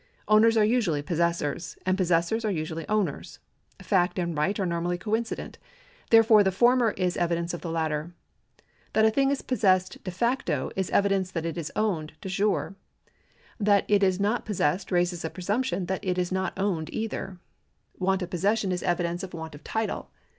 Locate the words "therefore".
6.09-6.43